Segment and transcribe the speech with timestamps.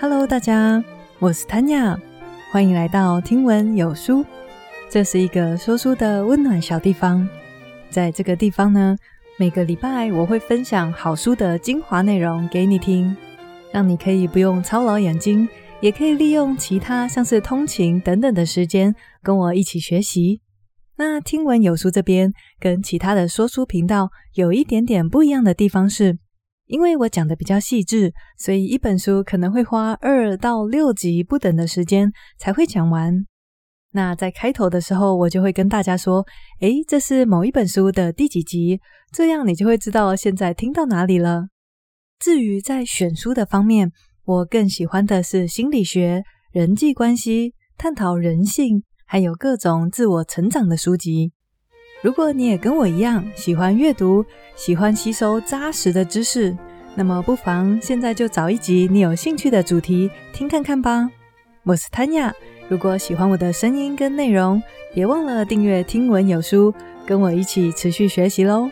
[0.00, 0.84] Hello，大家，
[1.18, 1.98] 我是 Tanya，
[2.52, 4.24] 欢迎来到听闻有书。
[4.88, 7.28] 这是一个说书的温暖小地方。
[7.90, 8.96] 在这个地方呢，
[9.40, 13.16] 每个礼拜我会分享好书的精华内容给你听，
[13.72, 15.48] 让你可以不用操劳眼睛，
[15.80, 20.40] 也可以利用其他像是通勤等等的时间跟我一起学习。
[20.96, 26.18] 那听闻有书这边跟其他的说书频道有一点点不一样的地方是，
[26.68, 33.26] 因为我讲的比较细致，所以一本书可能会花二到六集不等的时间才会讲完。
[33.92, 36.24] 那在开头的时候，我就会跟大家说
[36.60, 38.78] ：“诶，这是某一本书的第几集？”
[39.10, 41.48] 这样你就会知道现在听到哪里了。
[42.18, 43.90] 至于在选书的方面，
[44.24, 46.22] 我更喜欢的是心理学、
[46.52, 51.32] 人际关系、探讨人性，还有各种自我成长的书籍。
[52.00, 56.56] 如果你也跟我一样喜欢阅读，喜欢吸收扎实的知识，
[56.94, 61.10] 那么不妨现在就找一集你有兴趣的主题听看看吧。
[61.64, 62.32] 我是 Tanya，
[62.68, 64.62] 如果喜欢我的声音跟内容，
[64.94, 66.72] 别忘了订阅听闻有书，
[67.04, 68.70] 跟我一起持续学习喽。